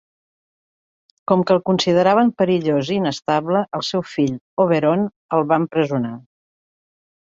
Com 1.31 1.43
que 1.49 1.53
el 1.55 1.59
consideraven 1.69 2.31
perillós 2.41 2.89
i 2.95 2.97
inestable, 3.03 3.61
el 3.81 3.87
seu 3.91 4.05
fill 4.15 4.35
Oberon 4.65 5.05
el 5.39 5.45
va 5.53 5.61
empresonar. 5.67 6.15